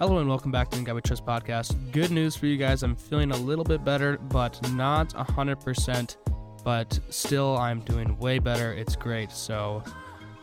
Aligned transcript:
Hello 0.00 0.18
and 0.18 0.28
welcome 0.28 0.50
back 0.50 0.70
to 0.70 0.78
the 0.78 0.84
God 0.84 0.96
We 0.96 1.02
Trust 1.02 1.24
podcast. 1.24 1.76
Good 1.92 2.10
news 2.10 2.34
for 2.34 2.46
you 2.46 2.56
guys. 2.56 2.82
I'm 2.82 2.96
feeling 2.96 3.30
a 3.30 3.36
little 3.36 3.62
bit 3.62 3.84
better, 3.84 4.18
but 4.18 4.60
not 4.72 5.10
100%. 5.10 6.16
But 6.64 6.98
still, 7.10 7.56
I'm 7.56 7.78
doing 7.82 8.18
way 8.18 8.40
better. 8.40 8.72
It's 8.72 8.96
great. 8.96 9.30
So 9.30 9.84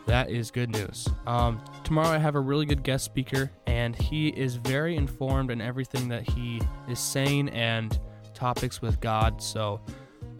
that 0.06 0.30
is 0.30 0.50
good 0.50 0.70
news. 0.70 1.06
Um, 1.26 1.62
tomorrow, 1.84 2.08
I 2.08 2.16
have 2.16 2.34
a 2.34 2.40
really 2.40 2.64
good 2.64 2.82
guest 2.82 3.04
speaker, 3.04 3.50
and 3.66 3.94
he 3.94 4.28
is 4.28 4.56
very 4.56 4.96
informed 4.96 5.50
in 5.50 5.60
everything 5.60 6.08
that 6.08 6.26
he 6.30 6.62
is 6.88 6.98
saying 6.98 7.50
and 7.50 8.00
topics 8.32 8.80
with 8.80 9.02
God. 9.02 9.42
So 9.42 9.82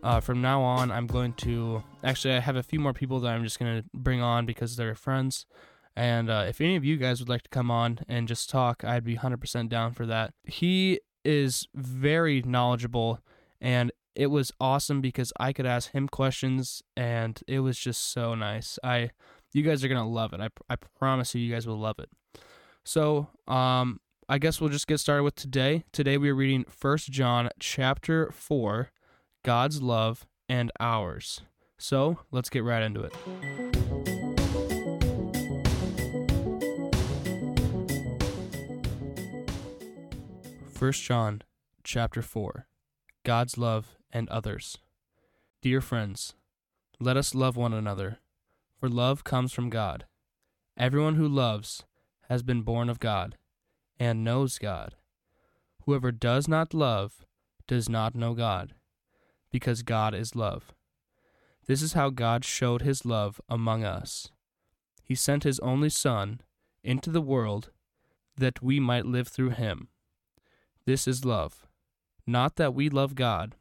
uh, 0.02 0.20
from 0.20 0.40
now 0.40 0.62
on, 0.62 0.90
I'm 0.90 1.06
going 1.06 1.34
to 1.34 1.84
actually, 2.02 2.32
I 2.32 2.40
have 2.40 2.56
a 2.56 2.62
few 2.62 2.80
more 2.80 2.94
people 2.94 3.20
that 3.20 3.28
I'm 3.28 3.44
just 3.44 3.58
going 3.58 3.82
to 3.82 3.88
bring 3.92 4.22
on 4.22 4.46
because 4.46 4.74
they're 4.74 4.94
friends. 4.94 5.44
And 5.94 6.30
uh, 6.30 6.46
if 6.48 6.60
any 6.60 6.76
of 6.76 6.84
you 6.84 6.96
guys 6.96 7.20
would 7.20 7.28
like 7.28 7.42
to 7.42 7.50
come 7.50 7.70
on 7.70 8.00
and 8.08 8.26
just 8.28 8.48
talk, 8.48 8.82
I'd 8.84 9.04
be 9.04 9.16
100% 9.16 9.68
down 9.68 9.92
for 9.92 10.06
that. 10.06 10.32
He 10.44 11.00
is 11.24 11.68
very 11.74 12.42
knowledgeable, 12.42 13.20
and 13.60 13.92
it 14.14 14.28
was 14.28 14.52
awesome 14.60 15.00
because 15.00 15.32
I 15.38 15.52
could 15.52 15.66
ask 15.66 15.92
him 15.92 16.08
questions, 16.08 16.82
and 16.96 17.40
it 17.46 17.60
was 17.60 17.78
just 17.78 18.12
so 18.12 18.34
nice. 18.34 18.78
I, 18.82 19.10
you 19.52 19.62
guys 19.62 19.84
are 19.84 19.88
gonna 19.88 20.08
love 20.08 20.32
it. 20.32 20.40
I, 20.40 20.48
I 20.68 20.76
promise 20.98 21.34
you, 21.34 21.42
you 21.42 21.52
guys 21.52 21.66
will 21.66 21.78
love 21.78 21.98
it. 21.98 22.10
So, 22.84 23.28
um, 23.46 24.00
I 24.28 24.38
guess 24.38 24.60
we'll 24.60 24.70
just 24.70 24.86
get 24.86 24.98
started 24.98 25.24
with 25.24 25.34
today. 25.34 25.84
Today 25.92 26.16
we 26.16 26.30
are 26.30 26.34
reading 26.34 26.64
First 26.68 27.10
John 27.10 27.50
chapter 27.58 28.30
four, 28.32 28.90
God's 29.44 29.82
love 29.82 30.26
and 30.48 30.72
ours. 30.80 31.42
So 31.76 32.20
let's 32.30 32.48
get 32.48 32.64
right 32.64 32.82
into 32.82 33.02
it. 33.02 33.71
1 40.82 40.90
John 40.94 41.42
chapter 41.84 42.22
4 42.22 42.66
God's 43.22 43.56
love 43.56 43.94
and 44.10 44.28
others. 44.30 44.78
Dear 45.60 45.80
friends, 45.80 46.34
let 46.98 47.16
us 47.16 47.36
love 47.36 47.56
one 47.56 47.72
another, 47.72 48.18
for 48.80 48.88
love 48.88 49.22
comes 49.22 49.52
from 49.52 49.70
God. 49.70 50.06
Everyone 50.76 51.14
who 51.14 51.28
loves 51.28 51.84
has 52.28 52.42
been 52.42 52.62
born 52.62 52.88
of 52.88 52.98
God 52.98 53.36
and 54.00 54.24
knows 54.24 54.58
God. 54.58 54.96
Whoever 55.84 56.10
does 56.10 56.48
not 56.48 56.74
love 56.74 57.24
does 57.68 57.88
not 57.88 58.16
know 58.16 58.34
God, 58.34 58.74
because 59.52 59.84
God 59.84 60.16
is 60.16 60.34
love. 60.34 60.74
This 61.68 61.80
is 61.80 61.92
how 61.92 62.10
God 62.10 62.44
showed 62.44 62.82
his 62.82 63.06
love 63.06 63.40
among 63.48 63.84
us. 63.84 64.32
He 65.04 65.14
sent 65.14 65.44
his 65.44 65.60
only 65.60 65.90
Son 65.90 66.40
into 66.82 67.10
the 67.10 67.22
world 67.22 67.70
that 68.36 68.64
we 68.64 68.80
might 68.80 69.06
live 69.06 69.28
through 69.28 69.50
him. 69.50 69.86
This 70.84 71.06
is 71.06 71.24
love. 71.24 71.66
Not 72.26 72.56
that 72.56 72.74
we 72.74 72.88
love 72.88 73.14
God, 73.14 73.54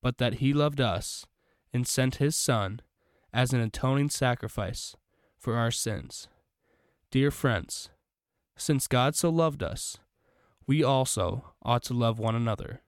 but 0.00 0.18
that 0.18 0.34
He 0.34 0.52
loved 0.52 0.80
us 0.80 1.26
and 1.72 1.86
sent 1.86 2.16
His 2.16 2.36
Son 2.36 2.80
as 3.32 3.52
an 3.52 3.60
atoning 3.60 4.10
sacrifice 4.10 4.94
for 5.38 5.56
our 5.56 5.70
sins. 5.70 6.28
Dear 7.10 7.30
friends, 7.30 7.90
since 8.56 8.86
God 8.86 9.16
so 9.16 9.28
loved 9.28 9.62
us, 9.62 9.98
we 10.66 10.84
also 10.84 11.52
ought 11.62 11.82
to 11.84 11.94
love 11.94 12.18
one 12.18 12.36
another. 12.36 12.82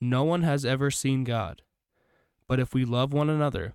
No 0.00 0.24
one 0.24 0.42
has 0.42 0.64
ever 0.64 0.90
seen 0.90 1.24
God, 1.24 1.62
but 2.48 2.58
if 2.58 2.74
we 2.74 2.84
love 2.84 3.12
one 3.12 3.30
another, 3.30 3.74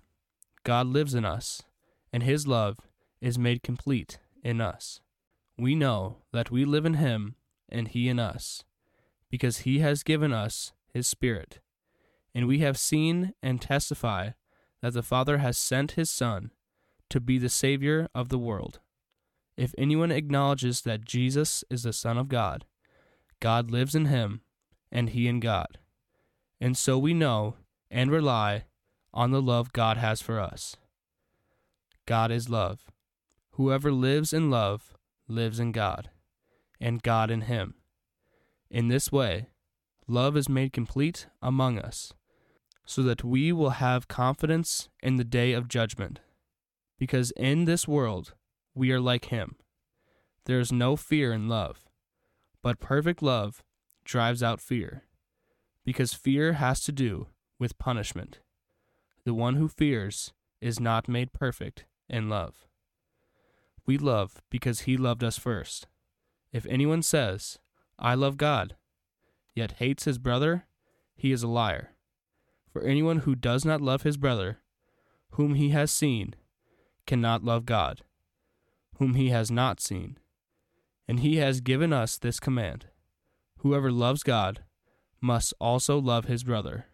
God 0.62 0.88
lives 0.88 1.14
in 1.14 1.24
us, 1.24 1.62
and 2.12 2.22
His 2.22 2.46
love 2.46 2.78
is 3.22 3.38
made 3.38 3.62
complete 3.62 4.18
in 4.42 4.60
us. 4.60 5.00
We 5.56 5.74
know 5.74 6.18
that 6.32 6.50
we 6.50 6.66
live 6.66 6.84
in 6.84 6.94
Him 6.94 7.36
and 7.68 7.88
He 7.88 8.08
in 8.08 8.18
us 8.18 8.64
because 9.30 9.58
he 9.58 9.80
has 9.80 10.02
given 10.02 10.32
us 10.32 10.72
his 10.92 11.06
Spirit. 11.06 11.60
And 12.34 12.46
we 12.46 12.58
have 12.60 12.78
seen 12.78 13.32
and 13.42 13.60
testify 13.60 14.30
that 14.82 14.92
the 14.92 15.02
Father 15.02 15.38
has 15.38 15.56
sent 15.56 15.92
his 15.92 16.10
Son 16.10 16.50
to 17.10 17.20
be 17.20 17.38
the 17.38 17.48
Savior 17.48 18.08
of 18.14 18.28
the 18.28 18.38
world. 18.38 18.80
If 19.56 19.74
anyone 19.78 20.10
acknowledges 20.10 20.82
that 20.82 21.04
Jesus 21.04 21.64
is 21.70 21.82
the 21.82 21.92
Son 21.92 22.18
of 22.18 22.28
God, 22.28 22.66
God 23.40 23.70
lives 23.70 23.94
in 23.94 24.06
him, 24.06 24.42
and 24.92 25.10
he 25.10 25.28
in 25.28 25.40
God. 25.40 25.78
And 26.60 26.76
so 26.76 26.98
we 26.98 27.14
know 27.14 27.56
and 27.90 28.10
rely 28.10 28.64
on 29.14 29.30
the 29.30 29.42
love 29.42 29.72
God 29.72 29.96
has 29.96 30.20
for 30.20 30.38
us. 30.38 30.76
God 32.04 32.30
is 32.30 32.50
love. 32.50 32.84
Whoever 33.52 33.90
lives 33.90 34.34
in 34.34 34.50
love 34.50 34.94
lives 35.26 35.58
in 35.58 35.72
God, 35.72 36.10
and 36.78 37.02
God 37.02 37.30
in 37.30 37.42
him. 37.42 37.75
In 38.70 38.88
this 38.88 39.12
way, 39.12 39.48
love 40.06 40.36
is 40.36 40.48
made 40.48 40.72
complete 40.72 41.26
among 41.40 41.78
us, 41.78 42.12
so 42.84 43.02
that 43.02 43.24
we 43.24 43.52
will 43.52 43.70
have 43.70 44.08
confidence 44.08 44.88
in 45.02 45.16
the 45.16 45.24
day 45.24 45.52
of 45.52 45.68
judgment. 45.68 46.20
Because 46.98 47.30
in 47.32 47.64
this 47.64 47.86
world 47.86 48.34
we 48.74 48.90
are 48.92 49.00
like 49.00 49.26
Him. 49.26 49.56
There 50.44 50.60
is 50.60 50.72
no 50.72 50.96
fear 50.96 51.32
in 51.32 51.48
love, 51.48 51.84
but 52.62 52.78
perfect 52.78 53.22
love 53.22 53.62
drives 54.04 54.42
out 54.42 54.60
fear, 54.60 55.04
because 55.84 56.14
fear 56.14 56.54
has 56.54 56.80
to 56.84 56.92
do 56.92 57.28
with 57.58 57.78
punishment. 57.78 58.40
The 59.24 59.34
one 59.34 59.56
who 59.56 59.68
fears 59.68 60.32
is 60.60 60.78
not 60.78 61.08
made 61.08 61.32
perfect 61.32 61.84
in 62.08 62.28
love. 62.28 62.66
We 63.86 63.98
love 63.98 64.42
because 64.50 64.80
He 64.82 64.96
loved 64.96 65.24
us 65.24 65.38
first. 65.38 65.86
If 66.52 66.66
anyone 66.66 67.02
says, 67.02 67.58
I 67.98 68.14
love 68.14 68.36
God, 68.36 68.76
yet 69.54 69.72
hates 69.72 70.04
his 70.04 70.18
brother, 70.18 70.66
he 71.14 71.32
is 71.32 71.42
a 71.42 71.48
liar. 71.48 71.92
For 72.72 72.82
anyone 72.82 73.20
who 73.20 73.34
does 73.34 73.64
not 73.64 73.80
love 73.80 74.02
his 74.02 74.16
brother, 74.16 74.58
whom 75.32 75.54
he 75.54 75.70
has 75.70 75.90
seen, 75.90 76.34
cannot 77.06 77.44
love 77.44 77.64
God, 77.64 78.02
whom 78.98 79.14
he 79.14 79.30
has 79.30 79.50
not 79.50 79.80
seen. 79.80 80.18
And 81.08 81.20
he 81.20 81.36
has 81.36 81.60
given 81.60 81.92
us 81.92 82.18
this 82.18 82.40
command 82.40 82.86
Whoever 83.60 83.90
loves 83.90 84.22
God 84.22 84.64
must 85.20 85.54
also 85.58 85.98
love 85.98 86.26
his 86.26 86.44
brother. 86.44 86.86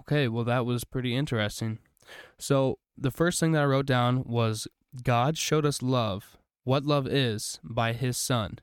Okay, 0.00 0.28
well, 0.28 0.44
that 0.44 0.64
was 0.64 0.84
pretty 0.84 1.14
interesting. 1.14 1.80
So, 2.38 2.78
the 2.96 3.10
first 3.10 3.40
thing 3.40 3.52
that 3.52 3.62
I 3.62 3.66
wrote 3.66 3.86
down 3.86 4.22
was 4.24 4.68
God 5.02 5.36
showed 5.36 5.66
us 5.66 5.82
love, 5.82 6.38
what 6.64 6.84
love 6.84 7.06
is, 7.06 7.58
by 7.62 7.92
his 7.92 8.16
Son 8.16 8.58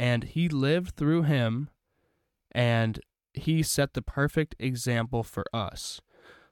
and 0.00 0.24
he 0.24 0.48
lived 0.48 0.96
through 0.96 1.24
him 1.24 1.68
and 2.52 3.00
he 3.34 3.62
set 3.62 3.92
the 3.92 4.00
perfect 4.00 4.54
example 4.58 5.22
for 5.22 5.44
us. 5.52 6.00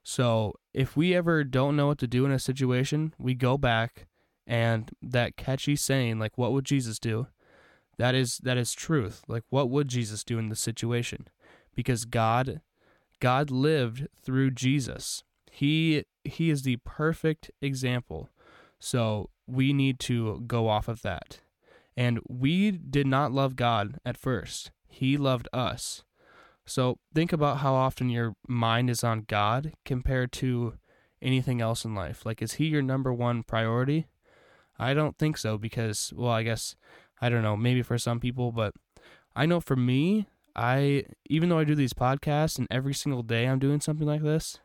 So 0.03 0.57
if 0.75 0.99
we 0.99 1.15
ever 1.15 1.45
don't 1.45 1.75
know 1.75 1.87
what 1.87 1.97
to 2.01 2.07
do 2.07 2.27
in 2.27 2.31
a 2.31 2.39
situation, 2.39 3.15
we 3.19 3.33
go 3.35 3.57
back 3.57 4.07
and 4.47 4.91
that 5.01 5.39
catchy 5.39 5.77
saying 5.77 6.19
like 6.19 6.37
what 6.37 6.53
would 6.53 6.67
Jesus 6.67 6.99
do? 6.99 7.29
That 7.97 8.15
is 8.15 8.37
that 8.43 8.59
is 8.59 8.75
truth. 8.75 9.23
Like 9.29 9.45
what 9.49 9.71
would 9.71 9.89
Jesus 9.89 10.25
do 10.25 10.39
in 10.39 10.51
this 10.51 10.61
situation? 10.61 11.27
Because 11.75 12.05
God 12.05 12.61
God 13.19 13.51
lived 13.51 14.09
through 14.23 14.51
Jesus. 14.51 15.25
He 15.51 16.05
he 16.23 16.51
is 16.51 16.65
the 16.65 16.77
perfect 16.85 17.51
example. 17.63 18.29
So 18.79 19.31
we 19.47 19.73
need 19.73 19.99
to 20.01 20.45
go 20.47 20.69
off 20.69 20.87
of 20.87 21.01
that. 21.01 21.41
And 21.99 22.21
we 22.29 22.71
did 22.71 23.09
not 23.09 23.33
love 23.33 23.57
God 23.57 23.99
at 24.07 24.17
first, 24.17 24.71
He 24.87 25.17
loved 25.17 25.49
us. 25.53 26.05
So 26.65 26.99
think 27.13 27.33
about 27.33 27.59
how 27.59 27.75
often 27.75 28.09
your 28.09 28.37
mind 28.47 28.89
is 28.89 29.03
on 29.03 29.25
God 29.27 29.73
compared 29.85 30.31
to 30.35 30.75
anything 31.21 31.61
else 31.61 31.85
in 31.85 31.97
life. 31.97 32.25
Like, 32.25 32.41
is 32.41 32.53
He 32.53 32.67
your 32.67 32.83
number 32.83 33.13
one 33.13 33.43
priority? 33.43 34.07
I 34.79 34.95
don't 34.95 35.19
think 35.19 35.37
so 35.39 35.59
because, 35.59 36.13
well, 36.15 36.31
I 36.31 36.45
guess, 36.45 36.77
I 37.21 37.29
don't 37.31 37.43
know, 37.43 37.57
maybe 37.57 37.83
for 37.83 37.99
some 37.99 38.21
people, 38.21 38.53
but 38.53 38.75
I 39.35 39.45
know 39.47 39.59
for 39.59 39.75
me, 39.75 40.29
I, 40.55 41.03
even 41.29 41.49
though 41.49 41.59
I 41.59 41.65
do 41.65 41.75
these 41.75 41.95
podcasts 41.95 42.59
and 42.59 42.69
every 42.71 42.95
single 42.95 43.25
day 43.25 43.49
I'm 43.49 43.59
doing 43.59 43.81
something 43.81 44.07
like 44.07 44.23
this, 44.23 44.61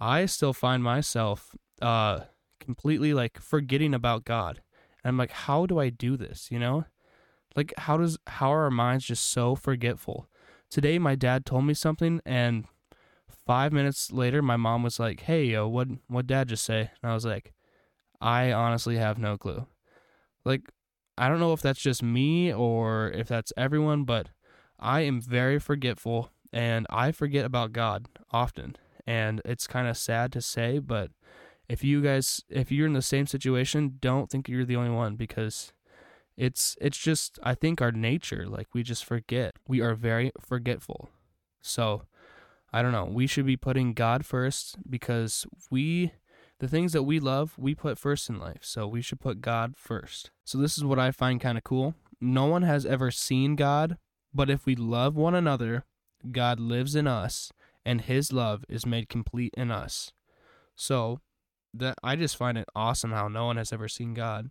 I 0.00 0.26
still 0.26 0.52
find 0.52 0.82
myself, 0.82 1.54
uh, 1.80 2.22
completely 2.58 3.14
like 3.14 3.38
forgetting 3.38 3.94
about 3.94 4.24
God. 4.24 4.62
And 5.06 5.12
I'm 5.12 5.18
like, 5.18 5.30
how 5.30 5.66
do 5.66 5.78
I 5.78 5.88
do 5.88 6.16
this? 6.16 6.48
You 6.50 6.58
know, 6.58 6.84
like 7.54 7.72
how 7.78 7.96
does 7.96 8.18
how 8.26 8.52
are 8.52 8.64
our 8.64 8.72
minds 8.72 9.04
just 9.04 9.30
so 9.30 9.54
forgetful? 9.54 10.28
Today, 10.68 10.98
my 10.98 11.14
dad 11.14 11.46
told 11.46 11.64
me 11.64 11.74
something, 11.74 12.20
and 12.26 12.64
five 13.46 13.72
minutes 13.72 14.10
later, 14.10 14.42
my 14.42 14.56
mom 14.56 14.82
was 14.82 14.98
like, 14.98 15.20
"Hey, 15.20 15.44
yo, 15.44 15.68
what 15.68 15.86
what 16.08 16.26
dad 16.26 16.48
just 16.48 16.64
say?" 16.64 16.90
And 17.00 17.12
I 17.12 17.14
was 17.14 17.24
like, 17.24 17.52
"I 18.20 18.50
honestly 18.50 18.96
have 18.96 19.16
no 19.16 19.38
clue." 19.38 19.68
Like, 20.44 20.72
I 21.16 21.28
don't 21.28 21.38
know 21.38 21.52
if 21.52 21.62
that's 21.62 21.80
just 21.80 22.02
me 22.02 22.52
or 22.52 23.12
if 23.12 23.28
that's 23.28 23.52
everyone, 23.56 24.02
but 24.02 24.30
I 24.80 25.02
am 25.02 25.20
very 25.20 25.60
forgetful, 25.60 26.32
and 26.52 26.84
I 26.90 27.12
forget 27.12 27.44
about 27.44 27.72
God 27.72 28.08
often, 28.32 28.74
and 29.06 29.40
it's 29.44 29.68
kind 29.68 29.86
of 29.86 29.96
sad 29.96 30.32
to 30.32 30.40
say, 30.40 30.80
but 30.80 31.12
if 31.68 31.82
you 31.82 32.02
guys 32.02 32.42
if 32.48 32.70
you're 32.70 32.86
in 32.86 32.92
the 32.92 33.02
same 33.02 33.26
situation, 33.26 33.98
don't 34.00 34.30
think 34.30 34.48
you're 34.48 34.64
the 34.64 34.76
only 34.76 34.90
one 34.90 35.16
because 35.16 35.72
it's 36.36 36.76
it's 36.80 36.98
just 36.98 37.38
I 37.42 37.54
think 37.54 37.80
our 37.80 37.92
nature, 37.92 38.46
like 38.46 38.68
we 38.72 38.82
just 38.82 39.04
forget. 39.04 39.56
We 39.66 39.80
are 39.80 39.94
very 39.94 40.32
forgetful. 40.40 41.08
So, 41.60 42.02
I 42.72 42.82
don't 42.82 42.92
know. 42.92 43.06
We 43.06 43.26
should 43.26 43.46
be 43.46 43.56
putting 43.56 43.94
God 43.94 44.24
first 44.24 44.76
because 44.88 45.46
we 45.70 46.12
the 46.58 46.68
things 46.68 46.92
that 46.92 47.02
we 47.02 47.20
love, 47.20 47.54
we 47.58 47.74
put 47.74 47.98
first 47.98 48.30
in 48.30 48.38
life. 48.38 48.60
So, 48.62 48.86
we 48.86 49.02
should 49.02 49.20
put 49.20 49.40
God 49.40 49.74
first. 49.76 50.30
So, 50.44 50.58
this 50.58 50.78
is 50.78 50.84
what 50.84 50.98
I 50.98 51.10
find 51.10 51.40
kind 51.40 51.58
of 51.58 51.64
cool. 51.64 51.94
No 52.20 52.46
one 52.46 52.62
has 52.62 52.86
ever 52.86 53.10
seen 53.10 53.56
God, 53.56 53.98
but 54.32 54.50
if 54.50 54.64
we 54.66 54.74
love 54.74 55.16
one 55.16 55.34
another, 55.34 55.84
God 56.30 56.60
lives 56.60 56.94
in 56.94 57.06
us 57.06 57.52
and 57.84 58.02
his 58.02 58.32
love 58.32 58.64
is 58.68 58.84
made 58.84 59.08
complete 59.08 59.54
in 59.56 59.70
us. 59.70 60.12
So, 60.74 61.20
that 61.78 61.98
I 62.02 62.16
just 62.16 62.36
find 62.36 62.58
it 62.58 62.68
awesome 62.74 63.12
how 63.12 63.28
no 63.28 63.46
one 63.46 63.56
has 63.56 63.72
ever 63.72 63.88
seen 63.88 64.14
God 64.14 64.50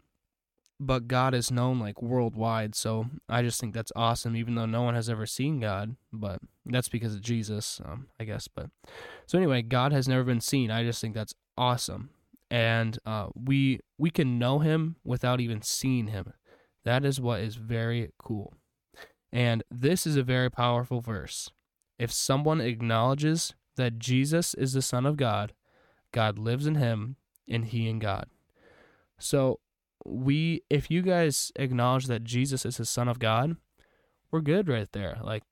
but 0.80 1.08
God 1.08 1.34
is 1.34 1.52
known 1.52 1.80
like 1.80 2.02
worldwide. 2.02 2.76
So 2.76 3.08
I 3.30 3.42
just 3.42 3.60
think 3.60 3.74
that's 3.74 3.92
awesome, 3.96 4.36
even 4.36 4.56
though 4.56 4.66
no 4.66 4.82
one 4.82 4.96
has 4.96 5.10
ever 5.10 5.26
seen 5.26 5.60
God. 5.60 5.96
But 6.12 6.40
that's 6.66 6.90
because 6.90 7.16
of 7.16 7.22
Jesus, 7.22 7.82
um, 7.86 8.08
I 8.20 8.26
guess. 8.26 8.48
But 8.48 8.70
so 9.26 9.38
anyway, 9.38 9.62
God 9.62 9.92
has 9.92 10.08
never 10.08 10.24
been 10.24 10.42
seen. 10.42 10.72
I 10.72 10.84
just 10.84 11.02
think 11.02 11.16
that's 11.16 11.34
awesome, 11.58 12.10
and 12.50 13.00
uh, 13.06 13.28
we 13.36 13.80
we 13.98 14.10
can 14.10 14.38
know 14.38 14.60
Him 14.60 14.98
without 15.04 15.40
even 15.40 15.62
seeing 15.62 16.08
Him. 16.08 16.34
That 16.84 17.06
is 17.06 17.22
what 17.22 17.40
is 17.40 17.56
very 17.56 18.12
cool. 18.20 18.54
And 19.32 19.64
this 19.72 20.06
is 20.06 20.16
a 20.16 20.24
very 20.24 20.50
powerful 20.50 21.02
verse. 21.02 21.50
If 21.98 22.12
someone 22.12 22.62
acknowledges 22.62 23.54
that 23.76 24.00
Jesus 24.00 24.54
is 24.54 24.74
the 24.74 24.82
Son 24.82 25.06
of 25.06 25.18
God, 25.18 25.54
God 26.16 26.40
lives 26.40 26.66
in 26.66 26.76
him, 26.76 27.18
and 27.46 27.66
he 27.66 27.90
in 27.90 28.00
God. 28.00 28.28
So 29.20 29.60
we 30.06 30.64
if 30.70 30.90
you 30.90 31.02
guys 31.02 31.52
acknowledge 31.58 32.06
that 32.06 32.24
Jesus 32.24 32.66
is 32.66 32.78
the 32.78 32.86
son 32.86 33.10
of 33.10 33.20
God, 33.20 33.58
we're 34.32 34.40
good 34.40 34.70
right 34.70 34.88
there. 34.94 35.18
Like 35.22 35.44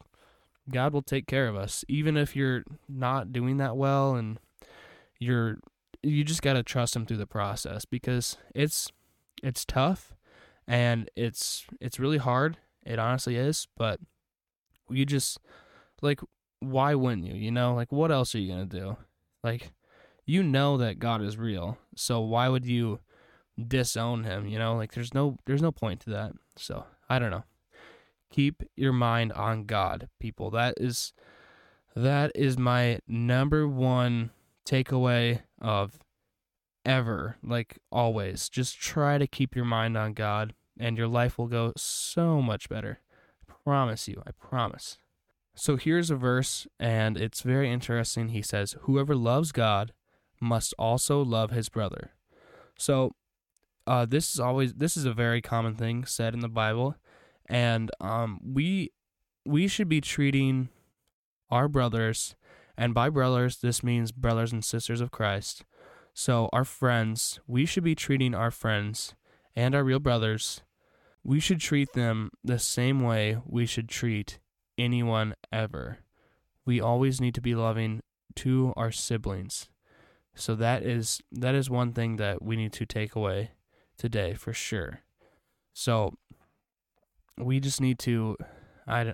God 0.72 0.94
will 0.94 1.02
take 1.02 1.28
care 1.28 1.50
of 1.50 1.58
us 1.58 1.84
even 1.90 2.16
if 2.16 2.34
you're 2.34 2.64
not 2.88 3.34
doing 3.34 3.58
that 3.58 3.76
well 3.76 4.16
and 4.16 4.40
you're 5.20 5.58
you 6.02 6.24
just 6.24 6.42
got 6.42 6.54
to 6.54 6.64
trust 6.64 6.96
him 6.96 7.06
through 7.06 7.18
the 7.18 7.28
process 7.28 7.84
because 7.84 8.38
it's 8.56 8.90
it's 9.44 9.66
tough 9.66 10.14
and 10.66 11.10
it's 11.18 11.66
it's 11.82 12.00
really 12.00 12.20
hard. 12.20 12.58
It 12.86 13.00
honestly 13.00 13.36
is, 13.36 13.68
but 13.76 14.00
you 14.90 15.06
just 15.06 15.40
like 16.02 16.22
why 16.62 16.96
wouldn't 16.96 17.28
you? 17.28 17.34
You 17.34 17.52
know, 17.52 17.76
like 17.76 17.92
what 17.92 18.12
else 18.12 18.34
are 18.34 18.40
you 18.40 18.54
going 18.54 18.70
to 18.70 18.80
do? 18.80 18.98
Like 19.44 19.74
you 20.26 20.44
know 20.44 20.78
that 20.78 21.00
God 21.00 21.22
is 21.22 21.38
real. 21.38 21.78
So 21.96 22.22
why 22.22 22.50
would 22.50 22.66
you 22.66 23.00
disown 23.68 24.24
him, 24.24 24.48
you 24.48 24.58
know? 24.58 24.76
Like 24.76 24.94
there's 24.94 25.14
no 25.14 25.38
there's 25.46 25.62
no 25.62 25.72
point 25.72 26.02
to 26.02 26.10
that. 26.12 26.34
So, 26.56 26.86
I 27.10 27.20
don't 27.20 27.32
know. 27.32 27.44
Keep 28.32 28.64
your 28.76 28.94
mind 28.94 29.32
on 29.34 29.66
God, 29.66 30.10
people. 30.20 30.50
That 30.52 30.76
is 30.78 31.14
that 31.96 32.32
is 32.36 32.58
my 32.58 33.00
number 33.08 33.68
one 33.68 34.32
takeaway 34.66 35.42
of 35.62 36.00
ever, 36.86 37.38
like 37.44 37.78
always. 37.92 38.50
Just 38.50 38.80
try 38.80 39.18
to 39.18 39.28
keep 39.28 39.56
your 39.56 39.66
mind 39.66 39.98
on 39.98 40.14
God 40.14 40.54
and 40.80 40.98
your 40.98 41.08
life 41.08 41.38
will 41.38 41.48
go 41.48 41.74
so 41.78 42.42
much 42.42 42.70
better. 42.70 43.00
I 43.48 43.54
promise 43.64 44.08
you. 44.08 44.24
I 44.26 44.32
promise. 44.32 44.98
So 45.56 45.76
here's 45.76 46.10
a 46.10 46.16
verse 46.16 46.66
and 46.80 47.16
it's 47.18 47.42
very 47.42 47.72
interesting. 47.72 48.30
He 48.30 48.42
says, 48.42 48.76
"Whoever 48.82 49.16
loves 49.16 49.52
God 49.52 49.94
must 50.44 50.74
also 50.78 51.22
love 51.24 51.52
his 51.52 51.70
brother." 51.70 52.12
So 52.78 53.12
uh, 53.86 54.06
this 54.06 54.34
is 54.34 54.40
always 54.40 54.74
this 54.74 54.96
is 54.96 55.06
a 55.06 55.14
very 55.14 55.42
common 55.42 55.76
thing 55.76 56.06
said 56.06 56.34
in 56.34 56.40
the 56.40 56.50
Bible, 56.50 56.96
and 57.48 57.92
um, 58.00 58.40
we 58.44 58.92
we 59.46 59.68
should 59.68 59.90
be 59.90 60.02
treating 60.02 60.70
our 61.50 61.68
brothers, 61.68 62.36
and 62.78 62.94
by 62.94 63.10
brothers 63.10 63.58
this 63.58 63.84
means 63.84 64.12
brothers 64.12 64.52
and 64.52 64.64
sisters 64.64 65.02
of 65.02 65.12
Christ. 65.12 65.64
So 66.14 66.50
our 66.54 66.64
friends, 66.64 67.40
we 67.48 67.66
should 67.66 67.84
be 67.84 67.96
treating 67.96 68.36
our 68.36 68.52
friends 68.52 69.16
and 69.56 69.74
our 69.74 69.84
real 69.84 70.00
brothers. 70.00 70.62
We 71.24 71.40
should 71.40 71.60
treat 71.60 71.94
them 71.94 72.32
the 72.44 72.60
same 72.60 73.00
way 73.02 73.38
we 73.46 73.66
should 73.66 73.90
treat 73.90 74.40
anyone 74.78 75.34
ever. 75.52 76.00
We 76.66 76.80
always 76.80 77.20
need 77.20 77.34
to 77.36 77.42
be 77.42 77.56
loving 77.56 78.02
to 78.36 78.74
our 78.78 78.92
siblings. 78.92 79.70
So 80.36 80.56
that 80.56 80.84
is 80.84 81.22
that 81.32 81.56
is 81.56 81.70
one 81.70 81.94
thing 81.94 82.16
that 82.18 82.42
we 82.42 82.56
need 82.56 82.74
to 82.74 82.86
take 82.86 83.16
away 83.16 83.52
today 83.98 84.34
for 84.34 84.54
sure. 84.54 85.02
So 85.74 86.14
we 87.38 87.60
just 87.60 87.82
need 87.82 88.00
to 88.00 88.38
I 88.88 89.14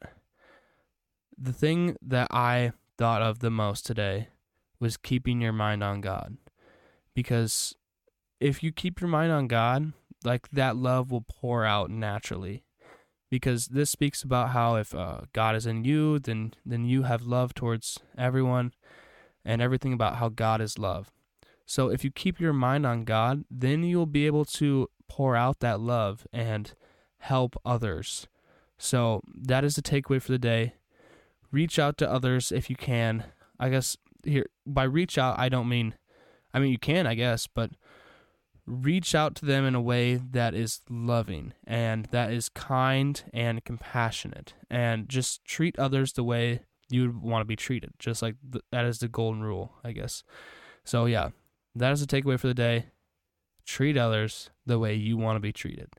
the 1.37 1.53
thing 1.53 1.95
that 2.01 2.27
I 2.31 2.73
thought 2.97 3.21
of 3.21 3.39
the 3.39 3.49
most 3.49 3.85
today 3.85 4.29
was 4.79 4.97
keeping 4.97 5.41
your 5.41 5.53
mind 5.53 5.83
on 5.83 6.01
God. 6.01 6.37
Because 7.13 7.75
if 8.39 8.63
you 8.63 8.71
keep 8.71 9.01
your 9.01 9.09
mind 9.09 9.31
on 9.31 9.47
God, 9.47 9.93
like 10.23 10.49
that 10.49 10.75
love 10.75 11.11
will 11.11 11.25
pour 11.27 11.65
out 11.65 11.89
naturally. 11.89 12.63
Because 13.29 13.67
this 13.67 13.91
speaks 13.91 14.23
about 14.23 14.49
how 14.49 14.75
if 14.75 14.95
uh, 14.95 15.21
God 15.33 15.55
is 15.55 15.65
in 15.67 15.83
you, 15.83 16.17
then 16.17 16.53
then 16.65 16.85
you 16.85 17.03
have 17.03 17.21
love 17.21 17.53
towards 17.53 17.99
everyone, 18.17 18.73
and 19.45 19.61
everything 19.61 19.93
about 19.93 20.17
how 20.17 20.29
God 20.29 20.61
is 20.61 20.77
love. 20.77 21.11
So 21.65 21.89
if 21.89 22.03
you 22.03 22.11
keep 22.11 22.39
your 22.39 22.53
mind 22.53 22.85
on 22.85 23.03
God, 23.03 23.45
then 23.49 23.83
you'll 23.83 24.05
be 24.05 24.25
able 24.25 24.45
to 24.45 24.89
pour 25.07 25.35
out 25.35 25.59
that 25.59 25.79
love 25.79 26.25
and 26.33 26.73
help 27.19 27.55
others. 27.63 28.27
So 28.77 29.21
that 29.35 29.63
is 29.63 29.75
the 29.75 29.81
takeaway 29.81 30.21
for 30.21 30.31
the 30.31 30.39
day. 30.39 30.75
Reach 31.51 31.77
out 31.77 31.97
to 31.99 32.09
others 32.09 32.51
if 32.51 32.69
you 32.69 32.75
can. 32.75 33.25
I 33.59 33.69
guess 33.69 33.97
here 34.23 34.47
by 34.65 34.83
reach 34.83 35.17
out 35.17 35.39
I 35.39 35.49
don't 35.49 35.69
mean 35.69 35.95
I 36.53 36.59
mean 36.59 36.71
you 36.71 36.79
can, 36.79 37.05
I 37.05 37.15
guess, 37.15 37.47
but 37.47 37.71
reach 38.65 39.15
out 39.15 39.35
to 39.35 39.45
them 39.45 39.65
in 39.65 39.75
a 39.75 39.81
way 39.81 40.15
that 40.15 40.53
is 40.53 40.81
loving 40.89 41.53
and 41.65 42.05
that 42.11 42.31
is 42.31 42.49
kind 42.49 43.23
and 43.33 43.65
compassionate 43.65 44.53
and 44.69 45.09
just 45.09 45.43
treat 45.43 45.77
others 45.79 46.13
the 46.13 46.23
way 46.23 46.61
you 46.89 47.03
would 47.03 47.21
want 47.21 47.41
to 47.41 47.45
be 47.45 47.55
treated. 47.55 47.91
Just 47.99 48.21
like 48.21 48.35
that 48.71 48.85
is 48.85 48.99
the 48.99 49.07
golden 49.07 49.41
rule, 49.41 49.73
I 49.83 49.91
guess. 49.91 50.23
So 50.83 51.05
yeah, 51.05 51.29
that 51.75 51.91
is 51.91 52.05
the 52.05 52.07
takeaway 52.07 52.39
for 52.39 52.47
the 52.47 52.53
day. 52.53 52.87
Treat 53.65 53.97
others 53.97 54.49
the 54.65 54.79
way 54.79 54.95
you 54.95 55.17
want 55.17 55.35
to 55.35 55.39
be 55.39 55.53
treated. 55.53 55.89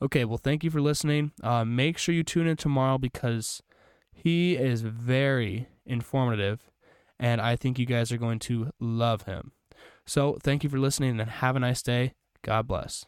Okay, 0.00 0.24
well, 0.24 0.38
thank 0.38 0.64
you 0.64 0.70
for 0.70 0.80
listening. 0.80 1.32
Uh, 1.42 1.64
make 1.64 1.96
sure 1.96 2.14
you 2.14 2.24
tune 2.24 2.46
in 2.46 2.56
tomorrow 2.56 2.98
because 2.98 3.62
he 4.12 4.56
is 4.56 4.82
very 4.82 5.68
informative, 5.86 6.70
and 7.20 7.40
I 7.40 7.54
think 7.54 7.78
you 7.78 7.86
guys 7.86 8.10
are 8.10 8.18
going 8.18 8.40
to 8.40 8.70
love 8.80 9.22
him. 9.22 9.52
So, 10.04 10.38
thank 10.42 10.64
you 10.64 10.70
for 10.70 10.78
listening 10.78 11.20
and 11.20 11.30
have 11.30 11.54
a 11.54 11.60
nice 11.60 11.82
day. 11.82 12.14
God 12.42 12.66
bless. 12.66 13.06